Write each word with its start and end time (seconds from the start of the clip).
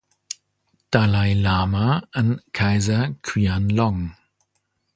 Dalai 0.89 1.35
Lama, 1.35 2.01
an 2.15 2.41
Kaiser 2.53 3.15
Qianlong. 3.21 4.11